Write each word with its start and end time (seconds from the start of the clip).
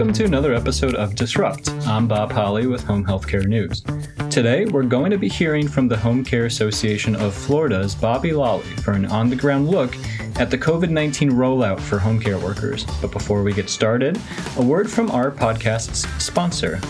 Welcome 0.00 0.14
to 0.14 0.24
another 0.24 0.54
episode 0.54 0.94
of 0.94 1.14
Disrupt. 1.14 1.68
I'm 1.86 2.08
Bob 2.08 2.32
Holly 2.32 2.66
with 2.66 2.82
Home 2.84 3.04
Healthcare 3.04 3.46
News. 3.46 3.82
Today, 4.30 4.64
we're 4.64 4.82
going 4.82 5.10
to 5.10 5.18
be 5.18 5.28
hearing 5.28 5.68
from 5.68 5.88
the 5.88 5.96
Home 5.98 6.24
Care 6.24 6.46
Association 6.46 7.14
of 7.14 7.34
Florida's 7.34 7.94
Bobby 7.94 8.30
Lolley 8.30 8.80
for 8.80 8.92
an 8.92 9.04
on 9.04 9.28
the 9.28 9.36
ground 9.36 9.68
look 9.68 9.94
at 10.36 10.50
the 10.50 10.56
COVID 10.56 10.88
19 10.88 11.32
rollout 11.32 11.78
for 11.78 11.98
home 11.98 12.18
care 12.18 12.38
workers. 12.38 12.86
But 13.02 13.12
before 13.12 13.42
we 13.42 13.52
get 13.52 13.68
started, 13.68 14.18
a 14.56 14.62
word 14.62 14.90
from 14.90 15.10
our 15.10 15.30
podcast's 15.30 16.08
sponsor, 16.24 16.80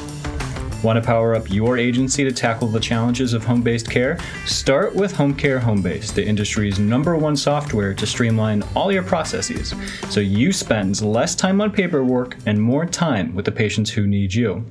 Want 0.83 0.97
to 0.97 1.07
power 1.07 1.35
up 1.35 1.51
your 1.51 1.77
agency 1.77 2.25
to 2.25 2.33
tackle 2.33 2.67
the 2.67 2.81
challenges 2.81 3.35
of 3.35 3.45
home 3.45 3.61
based 3.61 3.91
care? 3.91 4.19
Start 4.47 4.95
with 4.95 5.13
Homecare 5.13 5.61
Homebase, 5.61 6.15
the 6.15 6.25
industry's 6.25 6.79
number 6.79 7.19
one 7.19 7.37
software 7.37 7.93
to 7.93 8.07
streamline 8.07 8.63
all 8.75 8.91
your 8.91 9.03
processes 9.03 9.75
so 10.09 10.21
you 10.21 10.53
spend 10.53 11.03
less 11.03 11.35
time 11.35 11.61
on 11.61 11.71
paperwork 11.71 12.39
and 12.47 12.63
more 12.63 12.87
time 12.87 13.35
with 13.35 13.45
the 13.45 13.53
patients 13.53 13.91
who 13.91 14.07
need 14.07 14.33
you. 14.33 14.65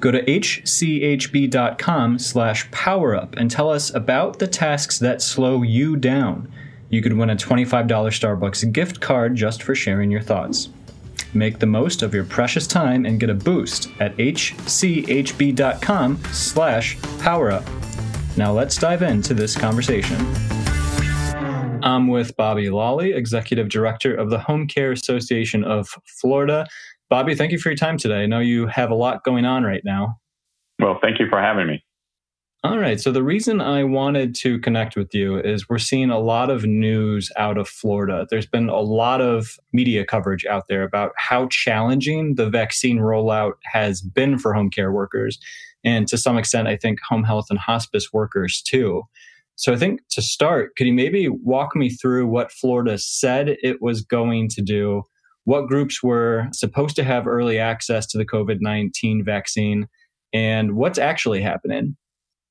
Go 0.00 0.10
to 0.10 0.24
hchb.com 0.24 2.18
slash 2.18 2.70
powerup 2.70 3.36
and 3.36 3.50
tell 3.50 3.68
us 3.68 3.94
about 3.94 4.38
the 4.38 4.46
tasks 4.46 4.98
that 4.98 5.20
slow 5.20 5.62
you 5.62 5.94
down. 5.96 6.50
You 6.88 7.02
could 7.02 7.12
win 7.12 7.28
a 7.28 7.36
$25 7.36 7.86
Starbucks 7.86 8.72
gift 8.72 9.00
card 9.00 9.36
just 9.36 9.62
for 9.62 9.74
sharing 9.74 10.10
your 10.10 10.22
thoughts. 10.22 10.70
Make 11.34 11.58
the 11.58 11.66
most 11.66 12.02
of 12.02 12.12
your 12.12 12.24
precious 12.24 12.66
time 12.66 13.06
and 13.06 13.20
get 13.20 13.30
a 13.30 13.34
boost 13.34 13.90
at 14.00 14.16
hchb.com 14.16 14.56
slash 16.32 16.96
powerup. 17.18 17.66
Now 18.36 18.52
let's 18.52 18.76
dive 18.76 19.02
into 19.02 19.34
this 19.34 19.56
conversation. 19.56 20.16
I'm 21.82 22.08
with 22.08 22.36
Bobby 22.36 22.66
Lolley, 22.66 23.14
Executive 23.14 23.68
Director 23.68 24.14
of 24.14 24.30
the 24.30 24.38
Home 24.38 24.66
Care 24.66 24.92
Association 24.92 25.64
of 25.64 25.88
Florida. 26.20 26.66
Bobby, 27.08 27.34
thank 27.34 27.52
you 27.52 27.58
for 27.58 27.70
your 27.70 27.76
time 27.76 27.96
today. 27.96 28.22
I 28.22 28.26
know 28.26 28.40
you 28.40 28.66
have 28.66 28.90
a 28.90 28.94
lot 28.94 29.24
going 29.24 29.44
on 29.44 29.64
right 29.64 29.82
now. 29.84 30.18
Well, 30.78 30.98
thank 31.00 31.18
you 31.18 31.28
for 31.28 31.40
having 31.40 31.66
me. 31.66 31.84
All 32.62 32.78
right. 32.78 33.00
So 33.00 33.10
the 33.10 33.22
reason 33.22 33.62
I 33.62 33.84
wanted 33.84 34.34
to 34.36 34.58
connect 34.58 34.94
with 34.94 35.14
you 35.14 35.38
is 35.38 35.66
we're 35.66 35.78
seeing 35.78 36.10
a 36.10 36.18
lot 36.18 36.50
of 36.50 36.66
news 36.66 37.32
out 37.38 37.56
of 37.56 37.66
Florida. 37.66 38.26
There's 38.28 38.44
been 38.44 38.68
a 38.68 38.80
lot 38.80 39.22
of 39.22 39.58
media 39.72 40.04
coverage 40.04 40.44
out 40.44 40.64
there 40.68 40.82
about 40.82 41.12
how 41.16 41.46
challenging 41.46 42.34
the 42.34 42.50
vaccine 42.50 42.98
rollout 42.98 43.52
has 43.64 44.02
been 44.02 44.38
for 44.38 44.52
home 44.52 44.68
care 44.68 44.92
workers. 44.92 45.38
And 45.84 46.06
to 46.08 46.18
some 46.18 46.36
extent, 46.36 46.68
I 46.68 46.76
think 46.76 46.98
home 47.00 47.24
health 47.24 47.46
and 47.48 47.58
hospice 47.58 48.12
workers 48.12 48.60
too. 48.60 49.04
So 49.56 49.72
I 49.72 49.76
think 49.76 50.02
to 50.10 50.20
start, 50.20 50.76
could 50.76 50.86
you 50.86 50.92
maybe 50.92 51.30
walk 51.30 51.74
me 51.74 51.88
through 51.88 52.26
what 52.26 52.52
Florida 52.52 52.98
said 52.98 53.56
it 53.62 53.80
was 53.80 54.02
going 54.02 54.50
to 54.50 54.60
do? 54.60 55.04
What 55.44 55.66
groups 55.66 56.02
were 56.02 56.46
supposed 56.52 56.94
to 56.96 57.04
have 57.04 57.26
early 57.26 57.58
access 57.58 58.06
to 58.08 58.18
the 58.18 58.26
COVID 58.26 58.58
19 58.60 59.24
vaccine? 59.24 59.88
And 60.34 60.76
what's 60.76 60.98
actually 60.98 61.40
happening? 61.40 61.96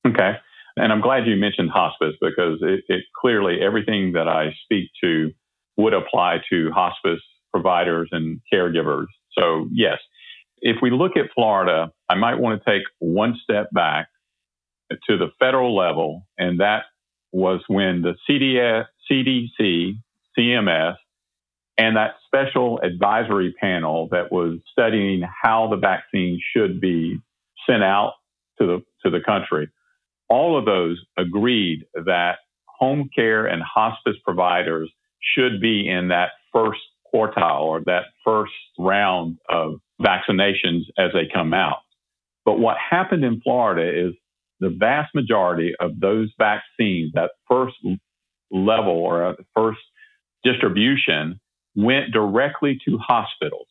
Okay. 0.06 0.32
And 0.76 0.92
I'm 0.92 1.00
glad 1.00 1.26
you 1.26 1.36
mentioned 1.36 1.70
hospice 1.70 2.14
because 2.20 2.58
it, 2.62 2.84
it, 2.88 3.04
clearly 3.20 3.60
everything 3.60 4.12
that 4.12 4.28
I 4.28 4.54
speak 4.64 4.90
to 5.02 5.30
would 5.76 5.94
apply 5.94 6.38
to 6.50 6.70
hospice 6.70 7.20
providers 7.52 8.08
and 8.12 8.40
caregivers. 8.52 9.06
So, 9.38 9.68
yes, 9.72 9.98
if 10.60 10.76
we 10.80 10.90
look 10.90 11.16
at 11.16 11.26
Florida, 11.34 11.92
I 12.08 12.14
might 12.14 12.38
want 12.38 12.62
to 12.62 12.70
take 12.70 12.82
one 12.98 13.38
step 13.42 13.68
back 13.72 14.08
to 15.08 15.16
the 15.16 15.28
federal 15.38 15.76
level, 15.76 16.26
and 16.38 16.60
that 16.60 16.84
was 17.32 17.60
when 17.68 18.02
the 18.02 18.14
CDS, 18.28 18.86
CDC, 19.10 19.98
CMS, 20.38 20.96
and 21.78 21.96
that 21.96 22.14
special 22.26 22.80
advisory 22.82 23.54
panel 23.60 24.08
that 24.10 24.30
was 24.32 24.58
studying 24.70 25.22
how 25.42 25.68
the 25.68 25.76
vaccine 25.76 26.40
should 26.54 26.80
be 26.80 27.18
sent 27.68 27.82
out 27.82 28.14
to 28.60 28.66
the 28.66 28.82
to 29.02 29.10
the 29.10 29.20
country 29.24 29.68
all 30.30 30.56
of 30.56 30.64
those 30.64 30.98
agreed 31.18 31.84
that 31.94 32.36
home 32.66 33.10
care 33.14 33.46
and 33.46 33.62
hospice 33.62 34.16
providers 34.24 34.90
should 35.34 35.60
be 35.60 35.86
in 35.86 36.08
that 36.08 36.30
first 36.52 36.80
quartile 37.12 37.62
or 37.62 37.82
that 37.84 38.04
first 38.24 38.52
round 38.78 39.36
of 39.48 39.74
vaccinations 40.00 40.82
as 40.96 41.12
they 41.12 41.28
come 41.32 41.52
out. 41.52 41.78
But 42.44 42.58
what 42.58 42.76
happened 42.78 43.24
in 43.24 43.40
Florida 43.42 44.08
is 44.08 44.14
the 44.60 44.70
vast 44.70 45.14
majority 45.14 45.74
of 45.80 45.98
those 46.00 46.32
vaccines, 46.38 47.12
that 47.14 47.32
first 47.48 47.76
level 48.50 48.92
or 48.92 49.36
first 49.54 49.80
distribution, 50.44 51.40
went 51.74 52.12
directly 52.12 52.78
to 52.86 52.98
hospitals. 52.98 53.68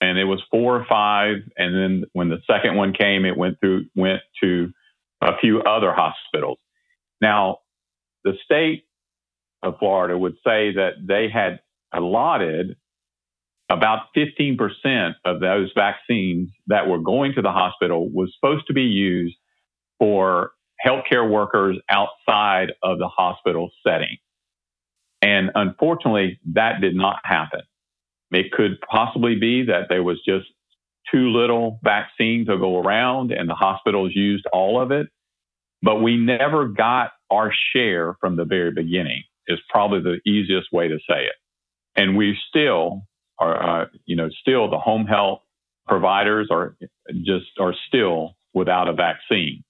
And 0.00 0.18
it 0.18 0.24
was 0.24 0.42
four 0.50 0.76
or 0.76 0.86
five. 0.88 1.36
And 1.56 1.74
then 1.74 2.04
when 2.12 2.28
the 2.28 2.40
second 2.46 2.76
one 2.76 2.92
came, 2.92 3.24
it 3.24 3.36
went 3.36 3.58
through, 3.60 3.86
went 3.94 4.20
to 4.42 4.72
a 5.24 5.36
few 5.38 5.62
other 5.62 5.92
hospitals. 5.92 6.58
Now, 7.20 7.58
the 8.24 8.34
state 8.44 8.84
of 9.62 9.78
Florida 9.78 10.16
would 10.16 10.34
say 10.46 10.72
that 10.74 10.92
they 11.02 11.28
had 11.32 11.60
allotted 11.92 12.76
about 13.70 14.08
15% 14.16 15.14
of 15.24 15.40
those 15.40 15.72
vaccines 15.74 16.50
that 16.66 16.86
were 16.86 16.98
going 16.98 17.32
to 17.34 17.42
the 17.42 17.50
hospital 17.50 18.10
was 18.10 18.32
supposed 18.34 18.66
to 18.66 18.74
be 18.74 18.82
used 18.82 19.36
for 19.98 20.52
healthcare 20.84 21.28
workers 21.28 21.78
outside 21.88 22.72
of 22.82 22.98
the 22.98 23.08
hospital 23.08 23.70
setting. 23.86 24.18
And 25.22 25.50
unfortunately, 25.54 26.38
that 26.52 26.82
did 26.82 26.94
not 26.94 27.20
happen. 27.24 27.62
It 28.30 28.52
could 28.52 28.78
possibly 28.90 29.36
be 29.36 29.64
that 29.66 29.88
there 29.88 30.02
was 30.02 30.20
just 30.26 30.46
too 31.12 31.30
little 31.30 31.78
vaccine 31.82 32.44
to 32.46 32.58
go 32.58 32.78
around 32.78 33.32
and 33.32 33.48
the 33.48 33.54
hospitals 33.54 34.12
used 34.14 34.46
all 34.52 34.80
of 34.80 34.90
it. 34.90 35.08
But 35.82 35.96
we 35.96 36.16
never 36.16 36.68
got 36.68 37.10
our 37.30 37.52
share 37.74 38.16
from 38.20 38.36
the 38.36 38.44
very 38.44 38.70
beginning, 38.70 39.22
is 39.46 39.58
probably 39.68 40.00
the 40.00 40.30
easiest 40.30 40.72
way 40.72 40.88
to 40.88 40.98
say 41.08 41.24
it. 41.24 41.34
And 41.96 42.16
we 42.16 42.36
still 42.48 43.02
are, 43.38 43.82
uh, 43.82 43.86
you 44.06 44.16
know, 44.16 44.28
still 44.40 44.70
the 44.70 44.78
home 44.78 45.06
health 45.06 45.40
providers 45.86 46.48
are 46.50 46.76
just 47.24 47.46
are 47.60 47.74
still 47.88 48.36
without 48.54 48.88
a 48.88 48.92
vaccine. 48.92 49.62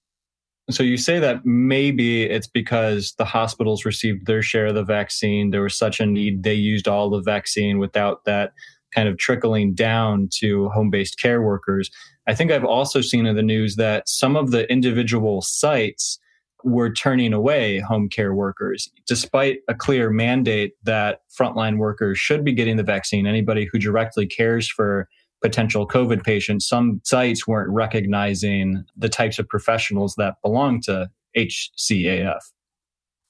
So 0.71 0.81
you 0.81 0.97
say 0.97 1.19
that 1.19 1.45
maybe 1.45 2.23
it's 2.23 2.47
because 2.47 3.13
the 3.17 3.25
hospitals 3.25 3.85
received 3.85 4.25
their 4.25 4.41
share 4.41 4.67
of 4.67 4.75
the 4.75 4.83
vaccine. 4.83 5.51
There 5.51 5.61
was 5.61 5.77
such 5.77 5.99
a 5.99 6.07
need, 6.07 6.41
they 6.41 6.55
used 6.55 6.87
all 6.87 7.09
the 7.11 7.21
vaccine 7.21 7.77
without 7.77 8.25
that 8.25 8.53
kind 8.95 9.09
of 9.09 9.17
trickling 9.17 9.73
down 9.73 10.29
to 10.39 10.69
home 10.69 10.89
based 10.89 11.19
care 11.19 11.41
workers. 11.41 11.91
I 12.27 12.33
think 12.33 12.51
I've 12.51 12.63
also 12.63 13.01
seen 13.01 13.25
in 13.25 13.35
the 13.35 13.43
news 13.43 13.75
that 13.75 14.07
some 14.07 14.35
of 14.35 14.51
the 14.51 14.71
individual 14.71 15.41
sites 15.41 16.17
were 16.63 16.91
turning 16.91 17.33
away 17.33 17.79
home 17.79 18.09
care 18.09 18.33
workers, 18.33 18.89
despite 19.05 19.59
a 19.67 19.75
clear 19.75 20.09
mandate 20.09 20.73
that 20.83 21.19
frontline 21.37 21.77
workers 21.77 22.17
should 22.17 22.43
be 22.43 22.53
getting 22.53 22.77
the 22.77 22.83
vaccine. 22.83 23.27
Anybody 23.27 23.69
who 23.71 23.77
directly 23.77 24.25
cares 24.25 24.67
for 24.67 25.07
potential 25.43 25.87
COVID 25.87 26.23
patients, 26.23 26.67
some 26.67 27.01
sites 27.03 27.45
weren't 27.45 27.69
recognizing 27.69 28.83
the 28.97 29.09
types 29.09 29.37
of 29.37 29.47
professionals 29.47 30.15
that 30.17 30.35
belong 30.41 30.81
to 30.81 31.07
HCAF. 31.37 32.39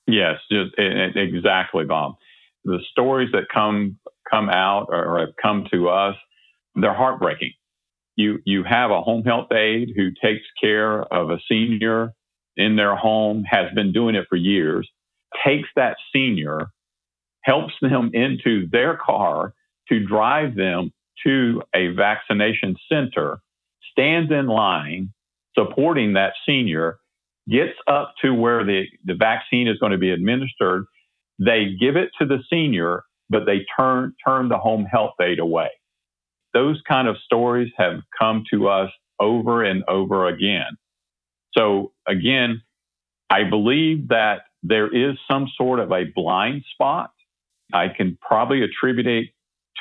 Yes, 0.08 0.38
exactly, 0.78 1.84
Bob. 1.84 2.14
The 2.64 2.80
stories 2.92 3.32
that 3.34 3.50
come 3.54 3.98
come 4.30 4.50
out 4.50 4.88
or 4.90 5.20
have 5.20 5.36
come 5.42 5.68
to 5.72 5.90
us, 5.90 6.16
they're 6.76 6.94
heartbreaking 6.94 7.52
you 8.16 8.40
you 8.46 8.64
have 8.64 8.92
a 8.92 9.02
home 9.02 9.24
health 9.24 9.52
aide 9.52 9.94
who 9.96 10.12
takes 10.24 10.46
care 10.62 11.02
of 11.14 11.30
a 11.30 11.40
senior 11.50 12.14
in 12.58 12.76
their 12.76 12.96
home, 12.96 13.44
has 13.44 13.74
been 13.74 13.92
doing 13.92 14.16
it 14.16 14.26
for 14.30 14.38
years, 14.38 14.90
takes 15.46 15.68
that 15.76 15.98
senior, 16.14 16.68
helps 17.44 17.74
them 17.82 18.12
into 18.14 18.68
their 18.72 18.98
car 18.98 19.54
to 19.90 20.06
drive 20.06 20.56
them 20.56 20.92
to 21.26 21.62
a 21.76 21.90
vaccination 21.90 22.76
center, 22.90 23.40
stands 23.92 24.32
in 24.32 24.48
line 24.48 25.12
supporting 25.58 26.14
that 26.14 26.34
senior, 26.46 26.98
gets 27.50 27.78
up 27.88 28.14
to 28.22 28.34
where 28.34 28.64
the, 28.66 28.84
the 29.04 29.14
vaccine 29.14 29.68
is 29.68 29.78
going 29.80 29.92
to 29.92 29.98
be 29.98 30.12
administered. 30.12 30.86
They 31.40 31.76
give 31.80 31.96
it 31.98 32.10
to 32.20 32.26
the 32.26 32.40
senior, 32.50 33.04
but 33.30 33.46
they 33.46 33.66
turn 33.78 34.14
turn 34.26 34.50
the 34.50 34.58
home 34.58 34.86
health 34.86 35.14
aide 35.22 35.40
away 35.40 35.70
those 36.56 36.82
kind 36.88 37.08
of 37.08 37.18
stories 37.26 37.72
have 37.78 38.00
come 38.18 38.44
to 38.52 38.70
us 38.70 38.90
over 39.20 39.64
and 39.64 39.84
over 39.90 40.28
again. 40.28 40.78
So 41.56 41.92
again, 42.08 42.62
I 43.30 43.44
believe 43.44 44.08
that 44.08 44.44
there 44.64 44.88
is 44.88 45.18
some 45.30 45.48
sort 45.58 45.80
of 45.80 45.92
a 45.92 46.06
blind 46.16 46.64
spot. 46.72 47.12
I 47.74 47.90
can 47.90 48.18
probably 48.22 48.64
attribute 48.64 49.06
it 49.06 49.26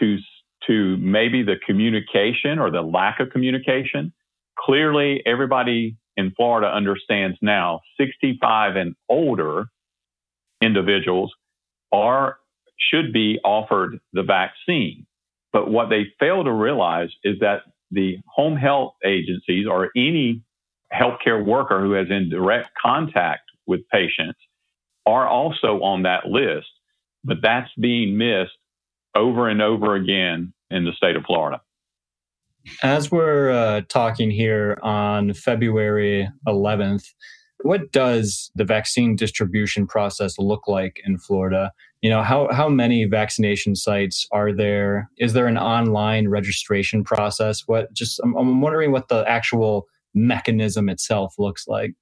to, 0.00 0.18
to 0.66 0.96
maybe 0.96 1.44
the 1.44 1.56
communication 1.64 2.58
or 2.58 2.70
the 2.72 2.82
lack 2.82 3.20
of 3.20 3.30
communication. 3.30 4.12
Clearly, 4.58 5.22
everybody 5.24 5.96
in 6.16 6.32
Florida 6.32 6.66
understands 6.66 7.38
now 7.40 7.80
65 7.98 8.76
and 8.76 8.96
older 9.08 9.66
individuals 10.60 11.32
are 11.92 12.38
should 12.78 13.12
be 13.12 13.38
offered 13.44 14.00
the 14.12 14.22
vaccine. 14.22 15.06
But 15.52 15.70
what 15.70 15.88
they 15.88 16.06
fail 16.18 16.44
to 16.44 16.52
realize 16.52 17.10
is 17.22 17.38
that 17.40 17.62
the 17.90 18.18
home 18.26 18.56
health 18.56 18.94
agencies 19.04 19.66
or 19.70 19.90
any 19.96 20.42
healthcare 20.92 21.44
worker 21.44 21.80
who 21.80 21.92
has 21.92 22.08
in 22.10 22.28
direct 22.28 22.70
contact 22.80 23.42
with 23.66 23.88
patients 23.90 24.38
are 25.06 25.28
also 25.28 25.82
on 25.82 26.02
that 26.02 26.26
list, 26.26 26.66
but 27.22 27.38
that's 27.42 27.70
being 27.80 28.16
missed 28.16 28.56
over 29.14 29.48
and 29.48 29.62
over 29.62 29.94
again 29.94 30.52
in 30.70 30.84
the 30.84 30.92
state 30.92 31.16
of 31.16 31.24
Florida. 31.24 31.60
As 32.82 33.10
we're 33.10 33.50
uh, 33.50 33.82
talking 33.88 34.30
here 34.30 34.78
on 34.82 35.34
February 35.34 36.28
11th, 36.48 37.04
what 37.62 37.92
does 37.92 38.50
the 38.54 38.64
vaccine 38.64 39.16
distribution 39.16 39.86
process 39.86 40.38
look 40.38 40.68
like 40.68 41.00
in 41.04 41.18
Florida? 41.18 41.72
You 42.02 42.10
know, 42.10 42.22
how, 42.22 42.48
how 42.52 42.68
many 42.68 43.04
vaccination 43.04 43.74
sites 43.74 44.26
are 44.32 44.52
there? 44.52 45.10
Is 45.18 45.32
there 45.32 45.46
an 45.46 45.56
online 45.56 46.28
registration 46.28 47.04
process? 47.04 47.62
What 47.66 47.92
just, 47.94 48.20
I'm, 48.22 48.36
I'm 48.36 48.60
wondering 48.60 48.92
what 48.92 49.08
the 49.08 49.24
actual 49.26 49.86
mechanism 50.14 50.88
itself 50.88 51.34
looks 51.38 51.66
like. 51.66 51.92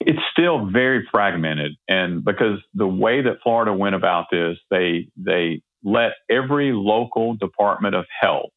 It's 0.00 0.18
still 0.32 0.68
very 0.70 1.06
fragmented. 1.10 1.72
And 1.88 2.24
because 2.24 2.58
the 2.74 2.88
way 2.88 3.22
that 3.22 3.38
Florida 3.42 3.72
went 3.72 3.94
about 3.94 4.26
this, 4.30 4.58
they, 4.70 5.08
they 5.16 5.62
let 5.84 6.12
every 6.28 6.72
local 6.72 7.36
department 7.36 7.94
of 7.94 8.04
health, 8.20 8.50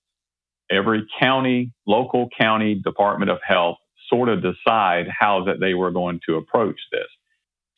every 0.72 1.06
county, 1.20 1.72
local 1.86 2.28
county 2.38 2.76
department 2.76 3.30
of 3.30 3.38
health 3.48 3.78
sort 4.10 4.30
of 4.30 4.42
decide 4.42 5.08
how 5.08 5.46
that 5.46 5.60
they 5.60 5.74
were 5.74 5.92
going 5.92 6.20
to 6.28 6.36
approach 6.36 6.80
this. 6.92 7.08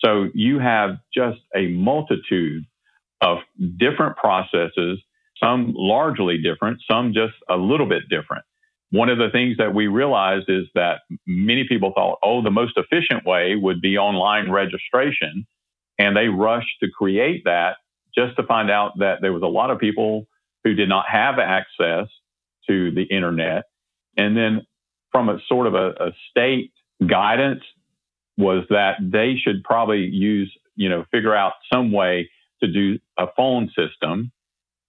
So 0.03 0.29
you 0.33 0.59
have 0.59 0.97
just 1.13 1.39
a 1.55 1.67
multitude 1.67 2.65
of 3.21 3.39
different 3.77 4.15
processes, 4.17 5.01
some 5.41 5.73
largely 5.75 6.37
different, 6.37 6.79
some 6.89 7.13
just 7.13 7.33
a 7.49 7.55
little 7.57 7.87
bit 7.87 8.03
different. 8.09 8.43
One 8.91 9.09
of 9.09 9.17
the 9.17 9.29
things 9.31 9.57
that 9.57 9.75
we 9.75 9.87
realized 9.87 10.45
is 10.49 10.65
that 10.73 11.01
many 11.27 11.65
people 11.67 11.91
thought, 11.93 12.17
oh, 12.23 12.41
the 12.41 12.49
most 12.49 12.73
efficient 12.77 13.25
way 13.25 13.55
would 13.55 13.81
be 13.81 13.97
online 13.97 14.49
registration. 14.49 15.45
And 15.99 16.15
they 16.15 16.27
rushed 16.27 16.79
to 16.81 16.89
create 16.89 17.43
that 17.45 17.75
just 18.15 18.35
to 18.37 18.43
find 18.43 18.71
out 18.71 18.99
that 18.99 19.17
there 19.21 19.33
was 19.33 19.43
a 19.43 19.47
lot 19.47 19.69
of 19.69 19.79
people 19.79 20.27
who 20.63 20.73
did 20.73 20.89
not 20.89 21.05
have 21.09 21.39
access 21.39 22.07
to 22.67 22.91
the 22.91 23.03
internet. 23.03 23.65
And 24.17 24.35
then 24.35 24.65
from 25.11 25.29
a 25.29 25.39
sort 25.47 25.67
of 25.67 25.75
a, 25.75 25.89
a 25.99 26.11
state 26.29 26.71
guidance 27.05 27.63
was 28.37 28.65
that 28.69 28.95
they 29.01 29.35
should 29.35 29.63
probably 29.63 30.05
use, 30.05 30.51
you 30.75 30.89
know, 30.89 31.05
figure 31.11 31.35
out 31.35 31.53
some 31.71 31.91
way 31.91 32.29
to 32.61 32.71
do 32.71 32.99
a 33.17 33.25
phone 33.35 33.69
system. 33.75 34.31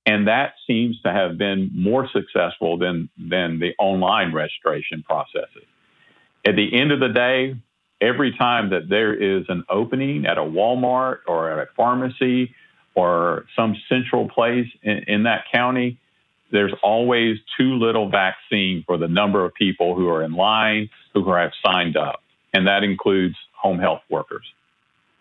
And 0.07 0.29
that 0.29 0.55
seems 0.67 1.01
to 1.03 1.13
have 1.13 1.37
been 1.37 1.71
more 1.75 2.09
successful 2.13 2.79
than, 2.79 3.11
than 3.19 3.59
the 3.59 3.73
online 3.79 4.33
registration 4.33 5.03
processes. 5.03 5.65
At 6.47 6.57
the 6.57 6.81
end 6.81 6.91
of 6.91 7.01
the 7.01 7.09
day, 7.09 7.57
every 8.01 8.35
time 8.37 8.71
that 8.71 8.89
there 8.89 9.13
is 9.15 9.45
an 9.49 9.65
opening 9.69 10.27
at 10.27 10.39
a 10.39 10.43
Walmart 10.43 11.19
or 11.27 11.51
at 11.51 11.59
a 11.59 11.71
pharmacy 11.77 12.55
or 12.95 13.45
some 13.55 13.77
central 13.89 14.29
place 14.29 14.67
in, 14.83 15.05
in 15.07 15.23
that 15.25 15.45
county, 15.53 15.99
there's 16.53 16.73
always 16.83 17.39
too 17.57 17.75
little 17.75 18.09
vaccine 18.09 18.85
for 18.87 18.97
the 18.97 19.09
number 19.09 19.45
of 19.45 19.55
people 19.55 19.95
who 19.95 20.09
are 20.09 20.23
in 20.23 20.33
line, 20.33 20.89
who 21.15 21.31
have 21.33 21.53
signed 21.65 21.97
up. 21.97 22.23
And 22.53 22.67
that 22.67 22.83
includes 22.83 23.37
home 23.55 23.79
health 23.79 24.03
workers. 24.11 24.45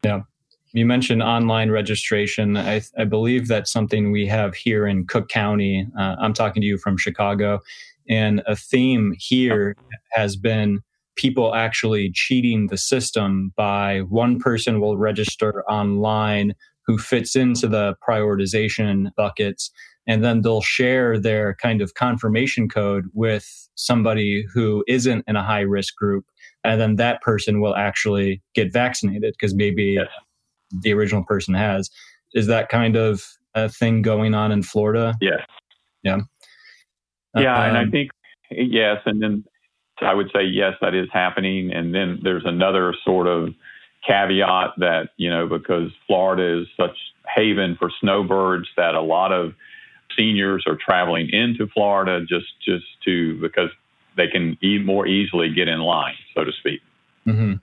Yeah. 0.04 0.24
You 0.72 0.86
mentioned 0.86 1.24
online 1.24 1.72
registration. 1.72 2.56
I, 2.56 2.82
I 2.98 3.04
believe 3.06 3.48
that's 3.48 3.72
something 3.72 4.12
we 4.12 4.28
have 4.28 4.54
here 4.54 4.86
in 4.86 5.08
Cook 5.08 5.30
County. 5.30 5.88
Uh, 5.98 6.16
I'm 6.20 6.34
talking 6.34 6.62
to 6.62 6.68
you 6.68 6.78
from 6.78 6.98
Chicago. 6.98 7.60
And 8.08 8.42
a 8.48 8.56
theme 8.56 9.16
here 9.18 9.76
has 10.12 10.36
been 10.36 10.82
people 11.16 11.54
actually 11.54 12.12
cheating 12.14 12.68
the 12.68 12.78
system 12.78 13.52
by 13.56 14.00
one 14.10 14.40
person 14.40 14.80
will 14.80 14.98
register 14.98 15.64
online 15.70 16.54
who 16.86 16.98
fits 16.98 17.36
into 17.36 17.68
the 17.68 17.96
prioritization 18.08 19.14
buckets 19.16 19.70
and 20.08 20.24
then 20.24 20.42
they'll 20.42 20.62
share 20.62 21.20
their 21.20 21.56
kind 21.56 21.82
of 21.82 21.94
confirmation 21.94 22.68
code 22.68 23.06
with 23.14 23.70
somebody 23.76 24.46
who 24.54 24.84
isn't 24.88 25.24
in 25.28 25.36
a 25.36 25.44
high 25.44 25.62
risk 25.62 25.96
group 25.96 26.26
and 26.64 26.80
then 26.80 26.96
that 26.98 27.22
person 27.22 27.62
will 27.62 27.76
actually 27.76 28.42
get 28.54 28.72
vaccinated 28.72 29.34
because 29.34 29.56
maybe 29.56 29.98
the 30.82 30.94
original 30.94 31.24
person 31.24 31.54
has. 31.54 31.90
Is 32.34 32.48
that 32.48 32.70
kind 32.70 32.96
of 32.96 33.24
a 33.56 33.70
thing 33.70 34.02
going 34.02 34.34
on 34.34 34.52
in 34.52 34.64
florida? 34.64 35.16
Yes. 35.22 35.42
Yeah. 36.04 36.20
Yeah 37.36 37.56
um, 37.56 37.70
and 37.70 37.78
i 37.78 37.84
um, 37.84 37.92
think 37.92 38.12
yes 38.52 38.98
and 39.06 39.22
then 39.22 39.44
i 40.02 40.14
would 40.14 40.30
say 40.34 40.44
yes 40.44 40.74
that 40.82 40.96
is 40.96 41.08
happening 41.14 41.72
and 41.72 41.94
then 41.94 42.20
there's 42.24 42.46
another 42.46 42.94
sort 43.06 43.28
of 43.28 43.50
caveat 44.08 44.72
that 44.78 45.10
you 45.18 45.30
know 45.30 45.46
because 45.48 45.92
florida 46.08 46.62
is 46.62 46.68
such 46.76 46.98
haven 47.36 47.76
for 47.78 47.92
snowbirds 48.02 48.68
that 48.78 48.96
a 48.96 49.02
lot 49.02 49.32
of 49.32 49.54
seniors 50.20 50.66
are 50.68 50.76
traveling 50.76 51.30
into 51.32 51.68
Florida 51.68 52.20
just 52.26 52.48
just 52.64 52.86
to 53.06 53.40
because 53.42 53.70
they 54.18 54.28
can 54.28 54.58
e- 54.62 54.80
more 54.80 55.08
easily 55.08 55.52
get 55.54 55.68
in 55.68 55.80
line, 55.80 56.16
so 56.36 56.44
to 56.44 56.52
speak. 56.52 56.82
Mm-hmm. 57.26 57.54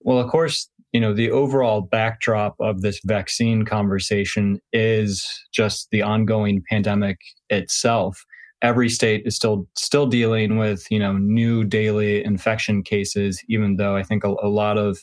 Well, 0.00 0.18
of 0.18 0.30
course, 0.30 0.68
you 0.92 1.00
know 1.00 1.14
the 1.14 1.30
overall 1.30 1.80
backdrop 1.80 2.56
of 2.60 2.82
this 2.82 3.00
vaccine 3.04 3.64
conversation 3.64 4.60
is 4.72 5.44
just 5.52 5.88
the 5.90 6.02
ongoing 6.02 6.62
pandemic 6.68 7.18
itself. 7.48 8.24
Every 8.62 8.88
state 8.88 9.22
is 9.24 9.34
still 9.34 9.66
still 9.76 10.06
dealing 10.06 10.58
with 10.58 10.86
you 10.90 10.98
know 10.98 11.16
new 11.16 11.64
daily 11.64 12.22
infection 12.22 12.82
cases, 12.82 13.42
even 13.48 13.76
though 13.76 13.96
I 13.96 14.02
think 14.02 14.24
a, 14.24 14.34
a 14.42 14.48
lot 14.48 14.78
of 14.78 14.98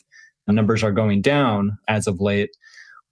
numbers 0.46 0.84
are 0.84 0.92
going 0.92 1.22
down 1.22 1.78
as 1.88 2.06
of 2.06 2.20
late 2.20 2.50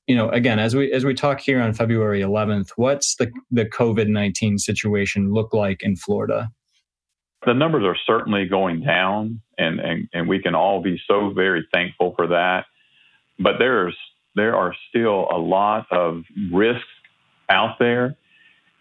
you 0.06 0.16
know, 0.16 0.28
again, 0.31 0.58
as 0.58 0.75
we 0.75 0.93
as 0.93 1.04
we 1.04 1.14
talk 1.14 1.40
here 1.40 1.60
on 1.60 1.72
February 1.72 2.20
11th, 2.20 2.70
what's 2.76 3.16
the 3.16 3.31
the 3.50 3.64
COVID 3.64 4.08
19 4.08 4.58
situation 4.58 5.32
look 5.32 5.54
like 5.54 5.82
in 5.82 5.96
Florida? 5.96 6.50
The 7.46 7.54
numbers 7.54 7.84
are 7.84 7.96
certainly 8.06 8.46
going 8.46 8.82
down, 8.82 9.40
and, 9.58 9.81
and 9.81 10.08
and 10.12 10.28
we 10.28 10.40
can 10.40 10.54
all 10.54 10.82
be 10.82 11.00
so 11.06 11.31
very 11.31 11.66
thankful 11.72 12.14
for 12.16 12.28
that. 12.28 12.66
But 13.38 13.54
there's 13.58 13.96
there 14.34 14.56
are 14.56 14.75
still 14.88 15.28
a 15.31 15.38
lot 15.38 15.87
of 15.90 16.25
risks 16.52 16.84
out 17.48 17.76
there, 17.78 18.16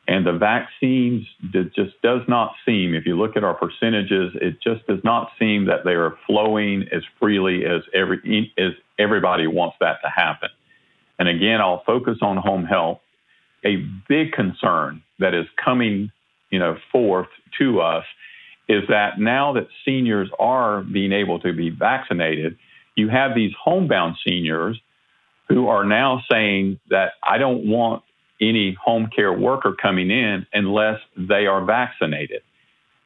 and 0.08 0.26
the 0.26 0.34
vaccines 0.34 1.28
just 1.54 2.02
does 2.02 2.22
not 2.28 2.54
seem. 2.66 2.96
If 2.96 3.06
you 3.06 3.18
look 3.18 3.38
at 3.38 3.44
our 3.44 3.54
percentages, 3.54 4.34
it 4.42 4.56
just 4.62 4.88
does 4.88 5.00
not 5.04 5.32
seem 5.38 5.66
that 5.66 5.84
they 5.86 5.92
are 5.92 6.18
flowing 6.26 6.86
as 6.92 7.04
freely 7.20 7.66
as 7.66 7.82
every 7.94 8.52
as 8.58 8.72
everybody 8.98 9.46
wants 9.46 9.78
that 9.82 9.98
to 10.04 10.10
happen. 10.10 10.50
And 11.22 11.30
again, 11.30 11.62
I'll 11.62 11.84
focus 11.86 12.18
on 12.24 12.38
home 12.38 12.66
health. 12.66 13.00
A 13.64 13.76
big 14.10 14.32
concern 14.32 15.04
that 15.20 15.36
is 15.36 15.46
coming, 15.64 16.12
you 16.50 16.58
know, 16.58 16.78
forth 16.92 17.28
to 17.60 17.80
us 17.80 18.06
is 18.68 18.82
that 18.90 19.20
now 19.20 19.54
that 19.54 19.68
seniors 19.86 20.32
are 20.40 20.82
being 20.82 21.12
able 21.12 21.40
to 21.42 21.54
be 21.54 21.70
vaccinated, 21.70 22.58
you 22.96 23.08
have 23.10 23.36
these 23.36 23.52
homebound 23.64 24.16
seniors 24.28 24.82
who 25.48 25.68
are 25.68 25.86
now 25.86 26.24
saying 26.28 26.80
that 26.90 27.12
I 27.22 27.38
don't 27.38 27.68
want 27.68 28.02
any 28.42 28.76
home 28.84 29.08
care 29.16 29.32
worker 29.32 29.76
coming 29.80 30.10
in 30.10 30.48
unless 30.52 31.02
they 31.16 31.46
are 31.46 31.64
vaccinated. 31.64 32.42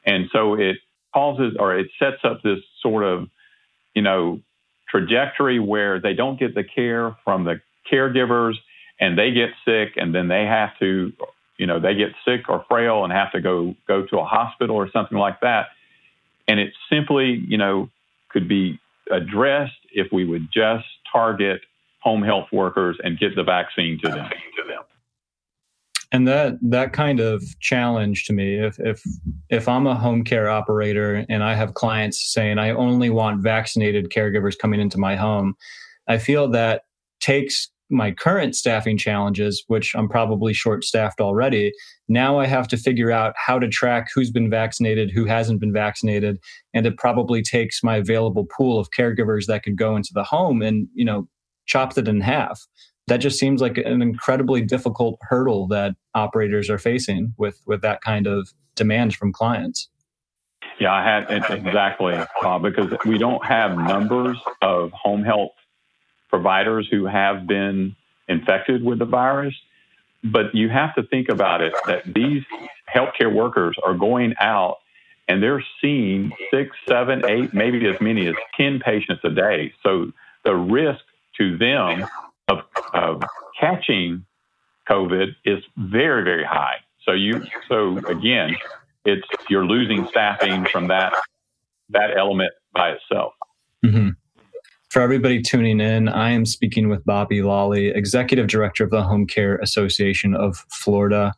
And 0.06 0.30
so 0.32 0.54
it 0.54 0.78
causes 1.14 1.58
or 1.60 1.78
it 1.78 1.88
sets 2.00 2.24
up 2.24 2.44
this 2.44 2.60
sort 2.82 3.04
of, 3.04 3.28
you 3.94 4.04
know, 4.04 4.40
trajectory 4.88 5.60
where 5.60 6.00
they 6.00 6.14
don't 6.14 6.40
get 6.40 6.56
the 6.56 6.64
care 6.64 7.18
from 7.26 7.44
the 7.44 7.60
caregivers 7.92 8.56
and 9.00 9.18
they 9.18 9.32
get 9.32 9.50
sick 9.66 9.94
and 9.98 10.14
then 10.14 10.28
they 10.28 10.46
have 10.46 10.78
to, 10.80 11.12
you 11.58 11.68
know, 11.68 11.80
they 11.80 11.96
get 11.96 12.10
sick 12.26 12.50
or 12.50 12.66
frail 12.70 13.04
and 13.04 13.14
have 13.14 13.32
to 13.32 13.42
go 13.42 13.76
go 13.88 14.06
to 14.06 14.20
a 14.20 14.26
hospital 14.26 14.76
or 14.76 14.90
something 14.92 15.18
like 15.18 15.40
that. 15.42 15.68
And 16.48 16.60
it 16.60 16.74
simply, 16.90 17.44
you 17.48 17.58
know, 17.58 17.90
could 18.30 18.48
be 18.48 18.80
addressed 19.12 19.74
if 19.92 20.12
we 20.12 20.26
would 20.26 20.48
just 20.54 20.86
target 21.12 21.62
home 22.00 22.22
health 22.22 22.48
workers 22.52 22.98
and 23.04 23.18
get 23.18 23.36
the 23.36 23.44
vaccine 23.44 24.00
to 24.04 24.10
them. 24.10 24.30
And 26.12 26.28
that 26.28 26.58
that 26.62 26.94
kind 26.94 27.20
of 27.20 27.44
challenge 27.60 28.26
to 28.26 28.34
me, 28.34 28.56
if 28.56 28.80
if 28.80 29.04
if 29.50 29.68
I'm 29.68 29.86
a 29.86 29.96
home 29.96 30.24
care 30.24 30.50
operator 30.50 31.26
and 31.28 31.44
I 31.44 31.56
have 31.56 31.74
clients 31.74 32.32
saying 32.34 32.58
I 32.58 32.70
only 32.70 33.10
want 33.10 33.42
vaccinated 33.42 34.12
caregivers 34.12 34.58
coming 34.58 34.80
into 34.80 34.98
my 34.98 35.18
home, 35.18 35.56
I 36.08 36.18
feel 36.20 36.48
that 36.52 36.84
takes 37.20 37.70
my 37.90 38.12
current 38.12 38.56
staffing 38.56 38.98
challenges, 38.98 39.64
which 39.68 39.94
I'm 39.96 40.10
probably 40.10 40.54
short 40.54 40.84
staffed 40.84 41.22
already, 41.22 41.72
now 42.08 42.40
I 42.40 42.46
have 42.48 42.68
to 42.70 42.78
figure 42.78 43.12
out 43.12 43.34
how 43.38 43.60
to 43.60 43.68
track 43.68 44.08
who's 44.14 44.32
been 44.32 44.50
vaccinated, 44.50 45.12
who 45.12 45.26
hasn't 45.26 45.60
been 45.60 45.74
vaccinated. 45.74 46.40
And 46.74 46.86
it 46.86 46.98
probably 46.98 47.42
takes 47.42 47.84
my 47.84 47.98
available 47.98 48.46
pool 48.46 48.80
of 48.80 48.90
caregivers 48.92 49.46
that 49.48 49.64
could 49.64 49.78
go 49.78 49.96
into 49.96 50.12
the 50.14 50.24
home 50.24 50.62
and, 50.62 50.88
you 50.94 51.06
know, 51.06 51.28
chop 51.66 51.98
it 51.98 52.08
in 52.08 52.22
half. 52.22 52.62
That 53.08 53.18
just 53.18 53.40
seems 53.40 53.62
like 53.62 53.78
an 53.78 54.02
incredibly 54.02 54.62
difficult 54.62 55.20
hurdle 55.22 55.68
that 55.68 55.94
operators 56.16 56.70
are 56.70 56.80
facing 56.80 57.34
with 57.38 57.60
with 57.68 57.82
that 57.82 58.02
kind 58.02 58.26
of 58.26 58.50
demand 58.76 59.16
from 59.16 59.32
clients. 59.32 59.90
Yeah, 60.80 60.92
I 60.92 61.04
had 61.04 61.52
exactly 61.52 62.16
uh, 62.42 62.60
because 62.60 62.92
we 63.06 63.18
don't 63.18 63.46
have 63.46 63.78
numbers 63.78 64.38
of 64.62 64.92
home 64.92 65.24
health 65.24 65.52
providers 66.36 66.86
who 66.92 67.06
have 67.06 67.48
been 67.48 67.96
infected 68.28 68.84
with 68.84 69.00
the 69.00 69.06
virus. 69.06 69.56
But 70.22 70.54
you 70.54 70.68
have 70.70 70.94
to 70.96 71.04
think 71.04 71.30
about 71.30 71.62
it 71.62 71.74
that 71.88 72.04
these 72.14 72.44
healthcare 72.94 73.34
workers 73.34 73.78
are 73.86 73.94
going 73.94 74.34
out 74.42 74.80
and 75.30 75.42
they're 75.42 75.64
seeing 75.82 76.34
six, 76.52 76.76
seven, 76.90 77.24
eight, 77.26 77.54
maybe 77.54 77.88
as 77.88 78.02
many 78.02 78.28
as 78.28 78.36
10 78.58 78.80
patients 78.80 79.22
a 79.24 79.30
day. 79.30 79.74
So 79.82 80.12
the 80.44 80.56
risk 80.56 81.00
to 81.38 81.58
them 81.58 82.06
of, 82.50 82.60
of 82.94 83.24
catching 83.58 84.26
COVID 84.90 85.36
is 85.46 85.64
very, 85.78 86.24
very 86.24 86.44
high. 86.44 86.78
So 87.06 87.14
you, 87.14 87.46
so 87.70 87.98
again, 88.08 88.58
it's 89.06 89.28
you're 89.50 89.66
losing 89.66 90.06
staffing 90.08 90.66
from 90.66 90.88
that 90.88 91.14
that 91.92 92.18
element 92.18 92.52
by 92.74 92.90
itself. 92.92 93.34
Mm-hmm. 93.86 94.10
For 94.96 95.02
everybody 95.02 95.42
tuning 95.42 95.82
in, 95.82 96.08
I 96.08 96.32
am 96.32 96.46
speaking 96.46 96.88
with 96.88 97.04
Bobby 97.04 97.42
Lolley, 97.42 97.94
Executive 97.94 98.48
Director 98.48 98.86
of 98.86 98.92
the 98.92 99.04
Home 99.04 99.28
Care 99.28 99.58
Association 99.58 100.34
of 100.34 100.64
Florida. 100.72 101.34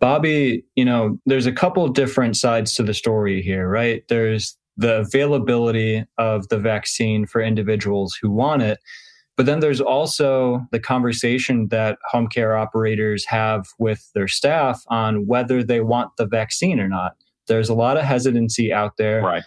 Bobby, 0.00 0.64
you 0.74 0.86
know, 0.86 1.18
there's 1.26 1.44
a 1.44 1.52
couple 1.52 1.86
different 1.88 2.34
sides 2.34 2.74
to 2.76 2.82
the 2.82 2.94
story 2.94 3.42
here, 3.42 3.68
right? 3.68 4.02
There's 4.08 4.56
the 4.78 5.00
availability 5.00 6.06
of 6.16 6.48
the 6.48 6.58
vaccine 6.58 7.26
for 7.26 7.42
individuals 7.42 8.16
who 8.18 8.30
want 8.30 8.62
it. 8.62 8.78
But 9.36 9.44
then 9.44 9.60
there's 9.60 9.82
also 9.82 10.62
the 10.72 10.80
conversation 10.80 11.68
that 11.68 11.98
home 12.10 12.28
care 12.28 12.56
operators 12.56 13.26
have 13.26 13.66
with 13.78 14.10
their 14.14 14.28
staff 14.28 14.82
on 14.88 15.26
whether 15.26 15.62
they 15.62 15.82
want 15.82 16.16
the 16.16 16.26
vaccine 16.26 16.80
or 16.80 16.88
not. 16.88 17.16
There's 17.46 17.68
a 17.68 17.74
lot 17.74 17.96
of 17.96 18.04
hesitancy 18.04 18.72
out 18.72 18.96
there. 18.96 19.22
Right. 19.22 19.42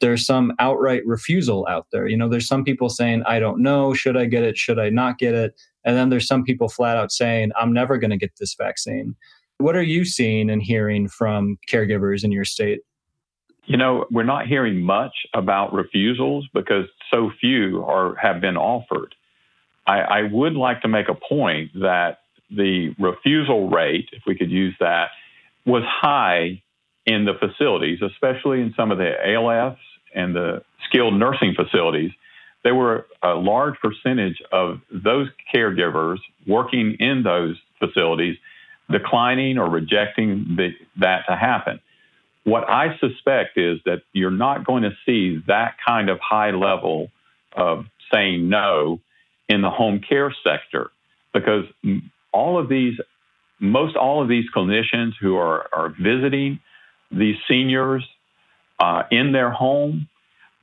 There's 0.00 0.24
some 0.26 0.52
outright 0.58 1.02
refusal 1.06 1.66
out 1.68 1.86
there. 1.92 2.08
You 2.08 2.16
know, 2.16 2.28
there's 2.28 2.48
some 2.48 2.64
people 2.64 2.88
saying, 2.88 3.22
I 3.26 3.38
don't 3.38 3.62
know, 3.62 3.94
should 3.94 4.16
I 4.16 4.24
get 4.24 4.42
it? 4.42 4.56
Should 4.56 4.78
I 4.78 4.88
not 4.88 5.18
get 5.18 5.34
it? 5.34 5.54
And 5.84 5.96
then 5.96 6.08
there's 6.08 6.26
some 6.26 6.44
people 6.44 6.68
flat 6.68 6.96
out 6.96 7.12
saying, 7.12 7.52
I'm 7.58 7.72
never 7.72 7.98
going 7.98 8.10
to 8.10 8.16
get 8.16 8.32
this 8.38 8.54
vaccine. 8.54 9.16
What 9.58 9.76
are 9.76 9.82
you 9.82 10.04
seeing 10.04 10.50
and 10.50 10.62
hearing 10.62 11.08
from 11.08 11.58
caregivers 11.68 12.24
in 12.24 12.32
your 12.32 12.44
state? 12.44 12.80
You 13.66 13.76
know, 13.76 14.06
we're 14.10 14.24
not 14.24 14.48
hearing 14.48 14.80
much 14.82 15.14
about 15.34 15.72
refusals 15.72 16.48
because 16.52 16.86
so 17.12 17.30
few 17.40 17.84
are 17.84 18.16
have 18.16 18.40
been 18.40 18.56
offered. 18.56 19.14
I, 19.86 20.00
I 20.00 20.22
would 20.22 20.54
like 20.54 20.82
to 20.82 20.88
make 20.88 21.08
a 21.08 21.14
point 21.14 21.70
that 21.74 22.18
the 22.50 22.94
refusal 22.98 23.68
rate, 23.68 24.08
if 24.12 24.22
we 24.26 24.36
could 24.36 24.50
use 24.50 24.74
that, 24.80 25.10
was 25.64 25.82
high 25.86 26.62
in 27.06 27.24
the 27.24 27.34
facilities, 27.34 28.00
especially 28.02 28.60
in 28.60 28.74
some 28.76 28.90
of 28.90 28.98
the 28.98 29.12
ALFs 29.26 29.78
and 30.14 30.34
the 30.34 30.62
skilled 30.88 31.14
nursing 31.14 31.54
facilities. 31.54 32.10
There 32.64 32.74
were 32.74 33.06
a 33.22 33.34
large 33.34 33.74
percentage 33.80 34.40
of 34.52 34.80
those 34.90 35.28
caregivers 35.54 36.18
working 36.46 36.96
in 37.00 37.22
those 37.24 37.56
facilities 37.78 38.36
declining 38.90 39.58
or 39.58 39.68
rejecting 39.68 40.56
the, 40.56 40.70
that 41.00 41.24
to 41.28 41.36
happen. 41.36 41.80
What 42.44 42.68
I 42.68 42.98
suspect 42.98 43.56
is 43.56 43.78
that 43.84 44.02
you're 44.12 44.30
not 44.30 44.64
going 44.64 44.82
to 44.82 44.90
see 45.06 45.42
that 45.46 45.76
kind 45.86 46.08
of 46.08 46.18
high 46.20 46.50
level 46.50 47.10
of 47.52 47.86
saying 48.12 48.48
no 48.48 49.00
in 49.48 49.62
the 49.62 49.70
home 49.70 50.00
care 50.06 50.34
sector 50.44 50.90
because 51.32 51.64
all 52.32 52.58
of 52.58 52.68
these, 52.68 52.94
most 53.60 53.96
all 53.96 54.22
of 54.22 54.28
these 54.28 54.44
clinicians 54.54 55.12
who 55.20 55.36
are, 55.36 55.68
are 55.72 55.88
visiting 55.90 56.60
these 57.12 57.36
seniors 57.48 58.06
uh, 58.78 59.04
in 59.10 59.32
their 59.32 59.50
home, 59.50 60.08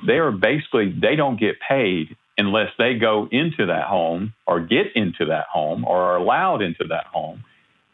they 0.06 0.18
are 0.18 0.32
basically, 0.32 0.91
they 0.91 1.15
don't 1.15 1.39
get 1.39 1.56
paid 1.68 2.15
unless 2.38 2.70
they 2.77 2.96
go 2.96 3.27
into 3.32 3.65
that 3.65 3.84
home 3.84 4.34
or 4.48 4.62
get 4.62 4.88
into 4.96 5.25
that 5.25 5.46
home 5.51 5.86
or 5.86 5.98
are 5.98 6.18
allowed 6.18 6.62
into 6.62 6.86
that 6.86 7.06
home. 7.06 7.44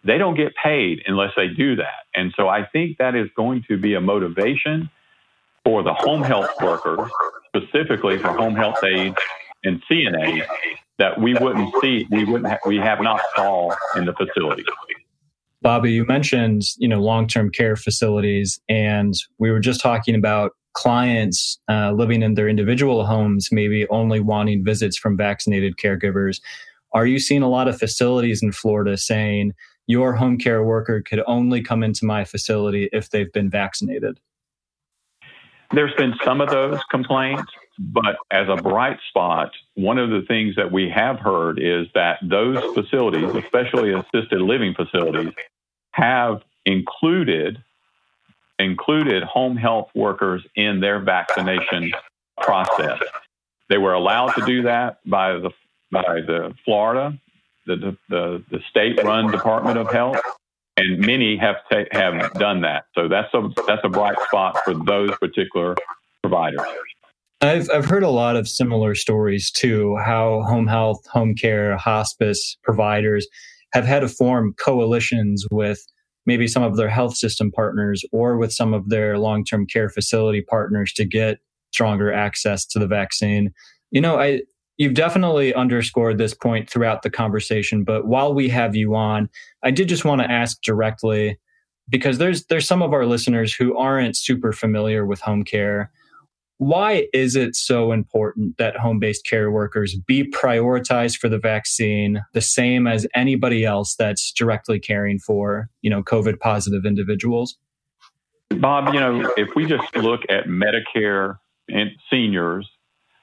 They 0.04 0.20
don't 0.20 0.36
get 0.36 0.54
paid 0.56 1.02
unless 1.08 1.32
they 1.36 1.48
do 1.48 1.78
that. 1.78 2.06
And 2.14 2.32
so 2.38 2.48
I 2.48 2.64
think 2.64 3.00
that 3.00 3.16
is 3.16 3.28
going 3.36 3.66
to 3.68 3.78
be 3.78 3.96
a 3.96 4.02
motivation 4.02 4.90
for 5.64 5.82
the 5.82 5.94
home 5.94 6.22
health 6.22 6.52
workers, 6.62 7.10
specifically 7.48 8.20
for 8.20 8.28
home 8.30 8.56
health 8.56 8.84
aides 8.84 9.18
and 9.64 9.82
CNAs, 9.90 10.46
that 11.00 11.20
we 11.20 11.34
wouldn't 11.34 11.74
see, 11.82 12.06
we 12.12 12.24
wouldn't, 12.24 12.48
ha- 12.48 12.60
we 12.68 12.78
have 12.78 13.02
not 13.02 13.20
saw 13.36 13.76
in 13.96 14.06
the 14.06 14.14
facility. 14.14 14.64
Bobby, 15.66 15.92
you 15.92 16.06
mentioned 16.06 16.62
you 16.78 16.88
know 16.88 17.02
long-term 17.02 17.50
care 17.50 17.76
facilities, 17.76 18.60
and 18.70 19.16
we 19.40 19.50
were 19.50 19.60
just 19.60 19.82
talking 19.82 20.14
about 20.14 20.52
clients 20.74 21.58
uh, 21.68 21.92
living 21.92 22.22
in 22.22 22.36
their 22.36 22.48
individual 22.48 23.04
homes, 23.04 23.50
maybe 23.52 23.88
only 23.88 24.20
wanting 24.20 24.64
visits 24.64 24.96
from 24.96 25.18
vaccinated 25.18 25.78
caregivers. 25.78 26.40
Are 26.94 27.08
you 27.08 27.18
seeing 27.18 27.42
a 27.42 27.50
lot 27.50 27.68
of 27.68 27.80
facilities 27.80 28.44
in 28.44 28.52
Florida 28.52 28.96
saying 28.96 29.54
your 29.88 30.14
home 30.14 30.38
care 30.38 30.64
worker 30.64 31.02
could 31.02 31.24
only 31.26 31.64
come 31.64 31.82
into 31.82 32.06
my 32.06 32.26
facility 32.26 32.88
if 32.94 33.10
they've 33.10 33.34
been 33.34 33.50
vaccinated? 33.50 34.20
There's 35.72 35.96
been 35.96 36.14
some 36.24 36.42
of 36.42 36.50
those 36.52 36.80
complaints, 36.92 37.52
but 37.80 38.18
as 38.30 38.48
a 38.50 38.56
bright 38.56 39.00
spot, 39.10 39.50
one 39.74 39.98
of 39.98 40.12
the 40.12 40.22
things 40.28 40.56
that 40.58 40.72
we 40.72 40.92
have 40.92 41.18
heard 41.20 41.58
is 41.60 41.88
that 41.96 42.20
those 42.22 42.64
facilities, 42.76 43.34
especially 43.34 43.94
assisted 43.94 44.42
living 44.42 44.76
facilities, 44.76 45.34
have 45.96 46.42
included 46.66 47.64
included 48.60 49.24
home 49.24 49.58
health 49.58 49.90
workers 49.96 50.46
in 50.56 50.80
their 50.80 51.00
vaccination 51.00 51.92
process. 52.42 53.00
They 53.70 53.78
were 53.78 53.94
allowed 53.94 54.32
to 54.36 54.46
do 54.46 54.62
that 54.64 55.00
by 55.06 55.34
the 55.34 55.52
by 55.92 56.22
the 56.22 56.54
Florida, 56.66 57.18
the 57.66 57.98
the, 58.10 58.44
the 58.52 58.60
state-run 58.70 59.32
Department 59.32 59.78
of 59.78 59.92
Health, 59.92 60.20
and 60.78 61.00
many 61.00 61.38
have 61.38 61.58
ta- 61.72 61.90
have 61.92 62.34
done 62.34 62.62
that. 62.62 62.86
So 62.94 63.08
that's 63.08 63.34
a 63.34 63.50
that's 63.66 63.82
a 63.84 63.90
bright 63.90 64.18
spot 64.28 64.58
for 64.66 64.74
those 64.74 65.12
particular 65.18 65.76
providers. 66.22 66.62
I've 67.42 67.70
I've 67.74 67.86
heard 67.86 68.04
a 68.04 68.10
lot 68.10 68.36
of 68.36 68.48
similar 68.48 68.96
stories 68.96 69.50
too. 69.50 69.98
How 69.98 70.44
home 70.44 70.68
health, 70.68 71.06
home 71.08 71.36
care, 71.36 71.78
hospice 71.78 72.58
providers 72.64 73.28
have 73.76 73.86
had 73.86 74.00
to 74.00 74.08
form 74.08 74.56
coalitions 74.58 75.46
with 75.52 75.86
maybe 76.26 76.48
some 76.48 76.64
of 76.64 76.78
their 76.78 76.88
health 76.88 77.14
system 77.18 77.52
partners 77.52 78.06
or 78.14 78.38
with 78.38 78.54
some 78.54 78.74
of 78.74 78.88
their 78.88 79.20
long-term 79.20 79.68
care 79.68 79.90
facility 79.90 80.42
partners 80.42 80.94
to 80.94 81.04
get 81.04 81.40
stronger 81.74 82.12
access 82.12 82.66
to 82.66 82.80
the 82.80 82.88
vaccine. 82.88 83.52
You 83.92 84.00
know, 84.00 84.18
I 84.18 84.44
you've 84.78 84.94
definitely 84.94 85.54
underscored 85.54 86.18
this 86.18 86.34
point 86.34 86.70
throughout 86.70 87.02
the 87.02 87.10
conversation, 87.10 87.84
but 87.84 88.08
while 88.08 88.34
we 88.34 88.48
have 88.48 88.78
you 88.78 88.96
on, 88.96 89.30
I 89.62 89.72
did 89.72 89.90
just 89.90 90.06
want 90.06 90.22
to 90.22 90.32
ask 90.32 90.62
directly 90.62 91.38
because 91.90 92.18
there's 92.18 92.46
there's 92.46 92.66
some 92.66 92.82
of 92.82 92.94
our 92.94 93.06
listeners 93.06 93.54
who 93.54 93.78
aren't 93.78 94.16
super 94.16 94.54
familiar 94.54 95.06
with 95.06 95.20
home 95.20 95.44
care 95.44 95.92
why 96.58 97.08
is 97.14 97.36
it 97.36 97.56
so 97.56 97.92
important 97.92 98.58
that 98.58 98.78
home 98.78 99.00
based 99.00 99.26
care 99.26 99.52
workers 99.52 99.96
be 100.08 100.24
prioritized 100.32 101.18
for 101.18 101.28
the 101.28 101.38
vaccine 101.38 102.22
the 102.34 102.42
same 102.42 102.88
as 102.88 103.06
anybody 103.14 103.66
else 103.66 103.96
that's 103.96 104.32
directly 104.32 104.80
caring 104.80 105.20
for, 105.20 105.70
you 105.82 105.90
know, 105.90 106.02
COVID 106.02 106.40
positive 106.40 106.86
individuals? 106.86 107.58
Bob, 108.50 108.94
you 108.94 109.00
know, 109.00 109.34
if 109.36 109.50
we 109.56 109.66
just 109.66 109.96
look 109.98 110.22
at 110.30 110.46
Medicare 110.46 111.40
and 111.68 111.92
seniors, 112.10 112.70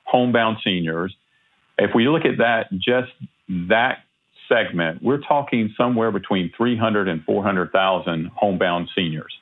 homebound 0.05 0.59
seniors, 0.62 1.17
if 1.79 1.95
we 1.95 2.09
look 2.09 2.25
at 2.25 2.39
that, 2.39 2.71
just 2.73 3.12
that 3.49 4.01
segment, 4.47 5.03
we're 5.03 5.21
talking 5.21 5.73
somewhere 5.77 6.11
between 6.11 6.53
300 6.57 7.09
and 7.09 7.25
400,000 7.25 8.31
homebound 8.35 8.91
seniors. 8.95 9.35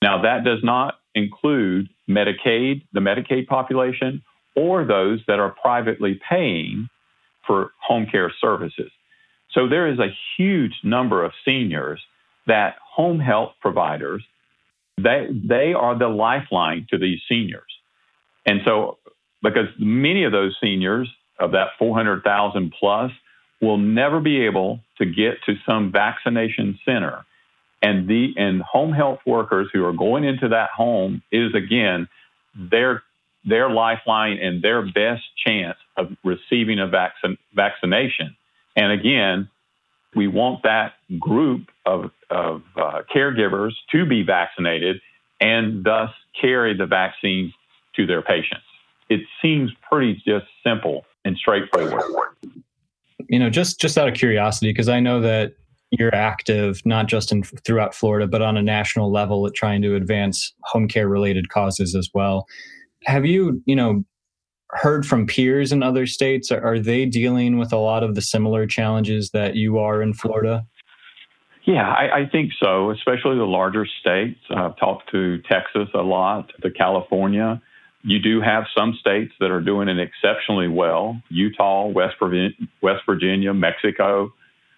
Now, 0.00 0.22
that 0.22 0.44
does 0.44 0.62
not 0.62 1.00
include 1.14 1.88
Medicaid, 2.08 2.82
the 2.92 3.00
Medicaid 3.00 3.46
population, 3.46 4.22
or 4.56 4.84
those 4.84 5.20
that 5.26 5.38
are 5.38 5.50
privately 5.50 6.20
paying 6.28 6.88
for 7.46 7.72
home 7.80 8.06
care 8.10 8.32
services. 8.40 8.90
So 9.52 9.68
there 9.68 9.90
is 9.90 9.98
a 9.98 10.14
huge 10.36 10.74
number 10.82 11.24
of 11.24 11.32
seniors 11.44 12.00
that 12.46 12.76
home 12.94 13.20
health 13.20 13.52
providers 13.60 14.22
they 14.96 15.26
they 15.32 15.74
are 15.74 15.98
the 15.98 16.08
lifeline 16.08 16.86
to 16.90 16.98
these 16.98 17.18
seniors. 17.28 17.62
And 18.46 18.60
so 18.64 18.98
because 19.42 19.66
many 19.78 20.24
of 20.24 20.32
those 20.32 20.56
seniors 20.62 21.08
of 21.40 21.52
that 21.52 21.68
400,000 21.78 22.72
plus 22.78 23.10
will 23.60 23.78
never 23.78 24.20
be 24.20 24.46
able 24.46 24.80
to 24.98 25.04
get 25.04 25.42
to 25.46 25.54
some 25.66 25.90
vaccination 25.90 26.78
center 26.84 27.24
and 27.84 28.08
the 28.08 28.32
and 28.36 28.62
home 28.62 28.92
health 28.92 29.20
workers 29.26 29.68
who 29.72 29.84
are 29.84 29.92
going 29.92 30.24
into 30.24 30.48
that 30.48 30.70
home 30.70 31.22
is 31.30 31.54
again 31.54 32.08
their 32.56 33.02
their 33.44 33.68
lifeline 33.68 34.38
and 34.38 34.62
their 34.62 34.82
best 34.82 35.22
chance 35.46 35.76
of 35.98 36.16
receiving 36.24 36.80
a 36.80 36.86
vaccine, 36.86 37.36
vaccination. 37.54 38.34
And 38.74 38.90
again, 38.90 39.50
we 40.16 40.28
want 40.28 40.62
that 40.62 40.94
group 41.18 41.68
of, 41.84 42.10
of 42.30 42.62
uh, 42.74 43.02
caregivers 43.14 43.72
to 43.92 44.06
be 44.06 44.22
vaccinated 44.22 45.02
and 45.42 45.84
thus 45.84 46.10
carry 46.40 46.74
the 46.74 46.86
vaccine 46.86 47.52
to 47.96 48.06
their 48.06 48.22
patients. 48.22 48.64
It 49.10 49.20
seems 49.42 49.70
pretty 49.90 50.22
just 50.26 50.46
simple 50.66 51.04
and 51.26 51.36
straightforward. 51.36 52.02
You 53.28 53.38
know, 53.38 53.50
just 53.50 53.78
just 53.78 53.98
out 53.98 54.08
of 54.08 54.14
curiosity, 54.14 54.70
because 54.70 54.88
I 54.88 55.00
know 55.00 55.20
that 55.20 55.54
you're 55.98 56.14
active 56.14 56.80
not 56.84 57.06
just 57.06 57.32
in 57.32 57.42
throughout 57.42 57.94
Florida, 57.94 58.26
but 58.26 58.42
on 58.42 58.56
a 58.56 58.62
national 58.62 59.10
level 59.10 59.46
at 59.46 59.54
trying 59.54 59.82
to 59.82 59.94
advance 59.94 60.52
home 60.64 60.88
care 60.88 61.08
related 61.08 61.48
causes 61.48 61.94
as 61.94 62.08
well. 62.14 62.46
Have 63.04 63.26
you, 63.26 63.62
you 63.66 63.76
know, 63.76 64.04
heard 64.70 65.06
from 65.06 65.26
peers 65.26 65.72
in 65.72 65.82
other 65.82 66.06
states? 66.06 66.50
Are, 66.50 66.78
they 66.78 67.06
dealing 67.06 67.58
with 67.58 67.72
a 67.72 67.78
lot 67.78 68.02
of 68.02 68.14
the 68.14 68.22
similar 68.22 68.66
challenges 68.66 69.30
that 69.30 69.54
you 69.54 69.78
are 69.78 70.02
in 70.02 70.14
Florida? 70.14 70.66
Yeah, 71.64 71.88
I, 71.88 72.20
I 72.20 72.28
think 72.30 72.52
so, 72.62 72.90
especially 72.90 73.36
the 73.36 73.44
larger 73.44 73.86
states. 74.00 74.40
I've 74.54 74.76
talked 74.76 75.10
to 75.12 75.38
Texas 75.42 75.88
a 75.94 76.02
lot, 76.02 76.50
to 76.62 76.70
California. 76.70 77.62
You 78.02 78.18
do 78.18 78.42
have 78.42 78.64
some 78.76 78.94
states 79.00 79.32
that 79.40 79.50
are 79.50 79.62
doing 79.62 79.88
it 79.88 79.98
exceptionally 79.98 80.68
well 80.68 81.22
Utah, 81.30 81.86
West 81.86 82.16
West 82.82 83.02
Virginia 83.06 83.54
Mexico. 83.54 84.32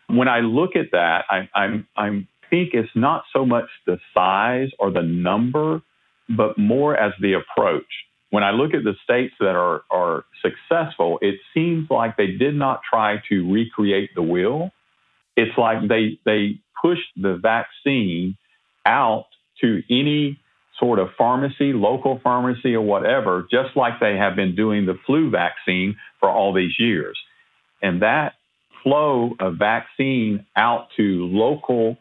When 0.08 0.28
I 0.28 0.40
look 0.40 0.76
at 0.76 0.92
that, 0.92 1.24
I, 1.28 1.48
I'm, 1.54 1.86
I'm 1.96 2.28
think 2.48 2.70
it's 2.74 2.88
not 2.94 3.24
so 3.32 3.44
much 3.44 3.64
the 3.86 3.98
size 4.14 4.68
or 4.78 4.92
the 4.92 5.02
number, 5.02 5.82
but 6.28 6.56
more 6.56 6.96
as 6.96 7.12
the 7.20 7.34
approach 7.34 7.84
when 8.30 8.42
I 8.42 8.50
look 8.50 8.74
at 8.74 8.84
the 8.84 8.94
states 9.04 9.34
that 9.40 9.54
are, 9.54 9.82
are 9.90 10.24
successful, 10.42 11.18
it 11.22 11.36
seems 11.54 11.88
like 11.90 12.16
they 12.16 12.32
did 12.32 12.54
not 12.54 12.80
try 12.88 13.16
to 13.28 13.52
recreate 13.52 14.10
the 14.14 14.22
wheel. 14.22 14.72
It's 15.36 15.56
like 15.56 15.88
they, 15.88 16.18
they 16.24 16.58
pushed 16.82 17.08
the 17.16 17.36
vaccine 17.40 18.36
out 18.84 19.26
to 19.60 19.82
any 19.90 20.38
sort 20.78 20.98
of 20.98 21.08
pharmacy, 21.16 21.72
local 21.72 22.20
pharmacy 22.22 22.74
or 22.74 22.82
whatever, 22.82 23.46
just 23.50 23.76
like 23.76 24.00
they 24.00 24.16
have 24.16 24.36
been 24.36 24.54
doing 24.54 24.86
the 24.86 24.98
flu 25.06 25.30
vaccine 25.30 25.96
for 26.20 26.28
all 26.28 26.52
these 26.52 26.74
years. 26.78 27.18
And 27.80 28.02
that 28.02 28.34
flow 28.86 29.34
of 29.40 29.56
vaccine 29.56 30.46
out 30.54 30.86
to 30.96 31.26
local 31.26 31.96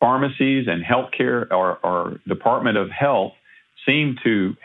pharmacies 0.00 0.66
and 0.66 0.84
healthcare 0.84 1.48
or, 1.52 1.78
or 1.84 2.20
Department 2.26 2.76
of 2.76 2.90
Health 2.90 3.32
seem 3.86 4.16
to 4.24 4.56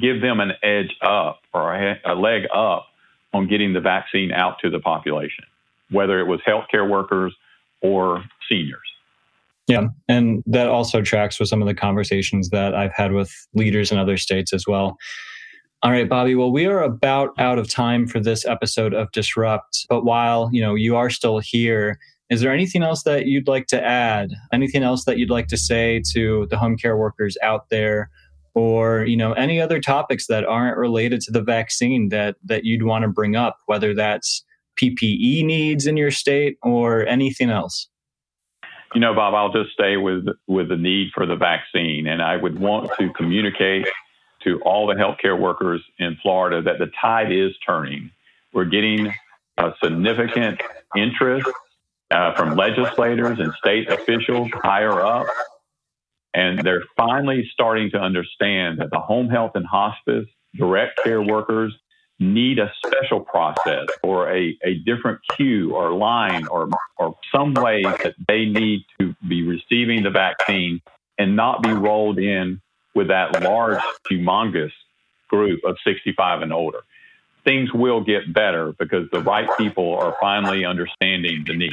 give 0.00 0.22
them 0.22 0.40
an 0.40 0.52
edge 0.62 0.96
up 1.02 1.40
or 1.52 1.74
a, 1.74 2.14
leg 2.14 2.44
up 2.54 2.86
on 3.34 3.48
getting 3.48 3.74
the 3.74 3.80
vaccine 3.80 4.32
out 4.32 4.60
to 4.62 4.70
the 4.70 4.78
population, 4.78 5.44
whether 5.90 6.20
it 6.20 6.24
was 6.24 6.40
healthcare 6.48 6.88
workers 6.88 7.34
or 7.82 8.24
seniors. 8.48 8.78
Yeah, 9.66 9.88
and 10.08 10.42
that 10.46 10.68
also 10.68 11.02
tracks 11.02 11.38
with 11.38 11.50
some 11.50 11.60
of 11.60 11.68
the 11.68 11.74
conversations 11.74 12.48
that 12.48 12.74
I've 12.74 12.94
had 12.94 13.12
with 13.12 13.30
leaders 13.54 13.92
in 13.92 13.98
other 13.98 14.16
states 14.16 14.54
as 14.54 14.64
well. 14.66 14.96
All 15.82 15.90
right, 15.90 16.08
Bobby. 16.08 16.34
Well, 16.34 16.52
we 16.52 16.66
are 16.66 16.82
about 16.82 17.30
out 17.38 17.58
of 17.58 17.68
time 17.68 18.06
for 18.06 18.20
this 18.20 18.44
episode 18.44 18.92
of 18.92 19.10
Disrupt. 19.12 19.86
But 19.88 20.04
while 20.04 20.50
you 20.52 20.60
know 20.60 20.74
you 20.74 20.96
are 20.96 21.08
still 21.08 21.38
here, 21.38 21.98
is 22.28 22.42
there 22.42 22.52
anything 22.52 22.82
else 22.82 23.02
that 23.04 23.26
you'd 23.26 23.48
like 23.48 23.66
to 23.68 23.82
add? 23.82 24.30
Anything 24.52 24.82
else 24.82 25.04
that 25.04 25.16
you'd 25.16 25.30
like 25.30 25.48
to 25.48 25.56
say 25.56 26.02
to 26.12 26.46
the 26.50 26.58
home 26.58 26.76
care 26.76 26.96
workers 26.96 27.38
out 27.42 27.70
there 27.70 28.10
or 28.54 29.04
you 29.04 29.16
know 29.16 29.32
any 29.32 29.60
other 29.60 29.80
topics 29.80 30.26
that 30.26 30.44
aren't 30.44 30.76
related 30.76 31.20
to 31.22 31.32
the 31.32 31.42
vaccine 31.42 32.08
that 32.08 32.36
that 32.44 32.64
you'd 32.64 32.82
want 32.82 33.02
to 33.02 33.08
bring 33.08 33.36
up 33.36 33.58
whether 33.66 33.94
that's 33.94 34.44
PPE 34.80 35.44
needs 35.44 35.86
in 35.86 35.96
your 35.96 36.10
state 36.10 36.56
or 36.62 37.06
anything 37.06 37.50
else 37.50 37.88
you 38.94 39.00
know 39.00 39.14
Bob 39.14 39.34
I'll 39.34 39.52
just 39.52 39.72
stay 39.72 39.96
with 39.96 40.26
with 40.48 40.68
the 40.68 40.76
need 40.76 41.10
for 41.14 41.26
the 41.26 41.36
vaccine 41.36 42.06
and 42.06 42.22
I 42.22 42.36
would 42.36 42.58
want 42.58 42.90
to 42.98 43.12
communicate 43.12 43.86
to 44.44 44.60
all 44.62 44.86
the 44.86 44.94
healthcare 44.94 45.38
workers 45.38 45.82
in 45.98 46.16
Florida 46.22 46.62
that 46.62 46.78
the 46.78 46.90
tide 47.00 47.32
is 47.32 47.52
turning. 47.66 48.10
We're 48.52 48.64
getting 48.64 49.12
a 49.56 49.72
significant 49.82 50.60
interest 50.96 51.48
uh, 52.10 52.34
from 52.34 52.56
legislators 52.56 53.38
and 53.38 53.52
state 53.54 53.88
officials 53.90 54.48
higher 54.62 55.00
up. 55.00 55.26
And 56.32 56.60
they're 56.60 56.84
finally 56.96 57.48
starting 57.52 57.90
to 57.90 57.98
understand 57.98 58.78
that 58.78 58.90
the 58.90 59.00
home 59.00 59.28
health 59.28 59.52
and 59.54 59.66
hospice 59.66 60.26
direct 60.54 61.00
care 61.02 61.22
workers 61.22 61.76
need 62.18 62.58
a 62.58 62.70
special 62.84 63.20
process 63.20 63.86
or 64.02 64.30
a, 64.30 64.56
a 64.62 64.74
different 64.84 65.20
queue 65.36 65.74
or 65.74 65.92
line 65.92 66.46
or, 66.48 66.68
or 66.98 67.16
some 67.34 67.54
way 67.54 67.82
that 67.82 68.14
they 68.28 68.44
need 68.44 68.84
to 69.00 69.14
be 69.26 69.42
receiving 69.42 70.02
the 70.02 70.10
vaccine 70.10 70.80
and 71.18 71.34
not 71.34 71.62
be 71.62 71.72
rolled 71.72 72.18
in 72.18 72.60
with 72.94 73.08
that 73.08 73.42
large, 73.42 73.80
humongous 74.10 74.72
group 75.28 75.60
of 75.64 75.76
65 75.84 76.42
and 76.42 76.52
older. 76.52 76.80
Things 77.44 77.72
will 77.72 78.02
get 78.02 78.32
better 78.34 78.74
because 78.78 79.08
the 79.12 79.20
right 79.20 79.48
people 79.56 79.96
are 79.96 80.16
finally 80.20 80.64
understanding 80.64 81.44
the 81.46 81.56
need. 81.56 81.72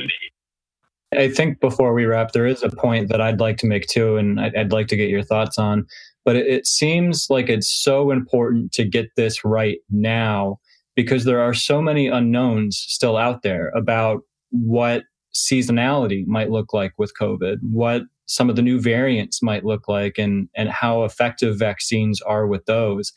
I 1.14 1.30
think 1.30 1.60
before 1.60 1.94
we 1.94 2.06
wrap, 2.06 2.32
there 2.32 2.46
is 2.46 2.64
a 2.64 2.70
point 2.70 3.10
that 3.10 3.22
I'd 3.22 3.40
like 3.40 3.58
to 3.58 3.68
make 3.68 3.88
too, 3.88 4.18
and 4.18 4.40
I'd, 4.40 4.72
like 4.72 4.88
to 4.88 4.98
get 4.98 5.10
your 5.10 5.24
thoughts 5.24 5.58
on. 5.58 5.86
But 6.26 6.36
it 6.36 6.68
seems 6.68 7.28
like 7.30 7.50
it's 7.50 7.70
so 7.70 8.12
important 8.12 8.74
to 8.74 8.84
get 8.84 9.08
this 9.16 9.46
right 9.46 9.78
now 9.90 10.60
because 10.96 11.24
there 11.24 11.40
are 11.40 11.54
so 11.54 11.82
many 11.82 12.08
unknowns 12.08 12.78
still 12.78 13.16
out 13.16 13.42
there 13.42 13.70
about 13.70 14.22
what 14.50 15.04
seasonality 15.34 16.26
might 16.28 16.50
look 16.50 16.74
like 16.74 16.92
with 16.98 17.14
COVID, 17.20 17.58
what 17.62 18.04
some 18.28 18.50
of 18.50 18.56
the 18.56 18.62
new 18.62 18.80
variants 18.80 19.42
might 19.42 19.66
look 19.66 19.88
like, 19.88 20.18
and, 20.18 20.48
and 20.56 20.70
how 20.70 21.04
effective 21.04 21.58
vaccines 21.58 22.22
are 22.22 22.46
with 22.46 22.66
those. 22.66 23.12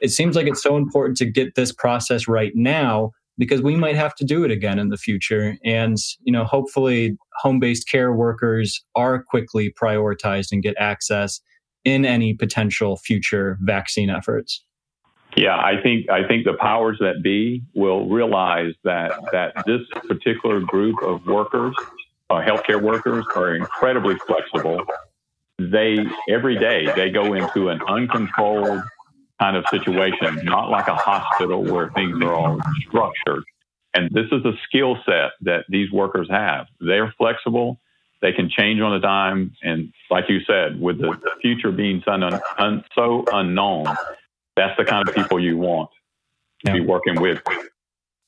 It 0.00 0.10
seems 0.10 0.36
like 0.36 0.46
it's 0.46 0.62
so 0.62 0.76
important 0.76 1.16
to 1.18 1.24
get 1.24 1.54
this 1.54 1.72
process 1.72 2.28
right 2.28 2.52
now 2.54 3.12
because 3.38 3.62
we 3.62 3.76
might 3.76 3.96
have 3.96 4.14
to 4.16 4.24
do 4.24 4.44
it 4.44 4.50
again 4.50 4.78
in 4.78 4.90
the 4.90 4.96
future. 4.96 5.56
And, 5.64 5.96
you 6.22 6.32
know, 6.32 6.44
hopefully 6.44 7.16
home 7.40 7.60
based 7.60 7.88
care 7.88 8.12
workers 8.12 8.84
are 8.94 9.22
quickly 9.22 9.72
prioritized 9.80 10.48
and 10.52 10.62
get 10.62 10.76
access 10.78 11.40
in 11.84 12.04
any 12.04 12.34
potential 12.34 12.96
future 12.96 13.56
vaccine 13.62 14.10
efforts. 14.10 14.64
Yeah, 15.36 15.56
I 15.56 15.80
think 15.82 16.10
I 16.10 16.26
think 16.26 16.44
the 16.44 16.54
powers 16.54 16.96
that 17.00 17.22
be 17.22 17.62
will 17.74 18.08
realize 18.08 18.74
that 18.84 19.12
that 19.30 19.52
this 19.66 19.82
particular 20.08 20.60
group 20.60 20.96
of 21.02 21.24
workers, 21.26 21.74
uh, 22.30 22.40
healthcare 22.40 22.80
workers, 22.80 23.24
are 23.36 23.54
incredibly 23.54 24.16
flexible. 24.26 24.84
They 25.58 25.98
every 26.28 26.58
day 26.58 26.86
they 26.94 27.10
go 27.10 27.34
into 27.34 27.68
an 27.68 27.80
uncontrolled 27.88 28.82
kind 29.40 29.56
of 29.56 29.64
situation, 29.70 30.40
not 30.44 30.70
like 30.70 30.88
a 30.88 30.94
hospital 30.94 31.62
where 31.64 31.90
things 31.90 32.20
are 32.22 32.34
all 32.34 32.60
structured. 32.86 33.44
And 33.94 34.10
this 34.10 34.26
is 34.30 34.44
a 34.44 34.52
skill 34.64 34.96
set 35.06 35.32
that 35.42 35.64
these 35.68 35.90
workers 35.90 36.28
have. 36.30 36.66
They're 36.80 37.12
flexible. 37.16 37.80
They 38.20 38.32
can 38.32 38.50
change 38.50 38.80
on 38.80 38.92
a 38.92 39.00
dime. 39.00 39.54
And 39.62 39.92
like 40.10 40.24
you 40.28 40.40
said, 40.46 40.80
with 40.80 40.98
the 40.98 41.16
future 41.40 41.70
being 41.70 42.02
so, 42.04 42.12
un- 42.12 42.40
un- 42.58 42.84
so 42.94 43.24
unknown, 43.32 43.86
that's 44.56 44.76
the 44.76 44.84
kind 44.84 45.08
of 45.08 45.14
people 45.14 45.40
you 45.40 45.56
want 45.56 45.90
to 46.66 46.72
be 46.72 46.80
working 46.80 47.20
with. 47.20 47.40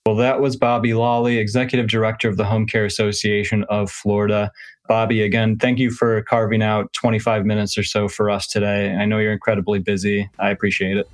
Well, 0.07 0.17
that 0.17 0.41
was 0.41 0.57
Bobby 0.57 0.93
Lolley, 0.93 1.37
Executive 1.37 1.87
Director 1.87 2.31
of 2.31 2.39
the 2.39 2.45
Home 2.47 2.67
Care 2.67 2.87
Association 2.87 3.65
of 3.65 3.91
Florida. 3.91 4.51
Bobby, 4.89 5.23
again, 5.23 5.59
thank 5.59 5.79
you 5.79 5.91
for 5.91 6.23
carving 6.23 6.63
out 6.63 6.91
25 6.95 7.45
minutes 7.45 7.77
or 7.77 7.83
so 7.83 8.09
for 8.09 8.31
us 8.31 8.47
today. 8.47 8.95
I 8.95 9.05
know 9.05 9.19
you're 9.19 9.33
incredibly 9.33 9.79
busy. 9.79 10.31
I 10.39 10.49
appreciate 10.51 10.97
it. 10.97 11.07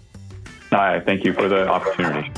Hi, 0.70 1.00
thank 1.00 1.24
you 1.24 1.32
for 1.32 1.48
the 1.48 1.68
opportunity. 1.68 2.30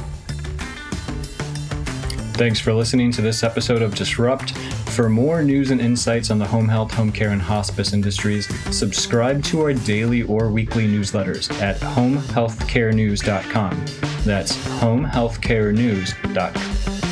Thanks 2.39 2.61
for 2.61 2.73
listening 2.73 3.13
to 3.13 3.21
this 3.21 3.43
episode 3.43 3.83
of 3.83 3.95
Disrupt. 3.95 4.55
For 4.99 5.09
more 5.09 5.43
news 5.45 5.71
and 5.71 5.81
insights 5.81 6.29
on 6.29 6.41
the 6.41 6.45
home 6.45 6.67
health, 6.67 6.93
home 6.93 7.13
care, 7.13 7.31
and 7.31 7.41
hospice 7.41 7.93
industries, 7.93 8.49
subscribe 8.77 9.45
to 9.45 9.61
our 9.61 9.73
daily 9.73 10.25
or 10.25 10.51
weekly 10.51 10.89
newsletters 10.89 11.49
at 11.61 11.79
homehealthcarenews.com. 11.79 13.85
That's 14.25 14.57
homehealthcarenews.com. 14.57 17.08